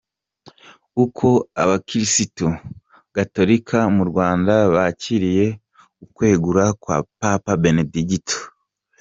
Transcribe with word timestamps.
Uko 1.03 1.27
Abakirisitu 1.63 2.47
Gatolika 3.15 3.77
mu 3.95 4.03
Rwanda 4.09 4.53
bakiriye 4.75 5.45
ukwegura 6.03 6.63
kwa 6.81 6.97
Papa 7.19 7.51
Benedigito 7.63 8.37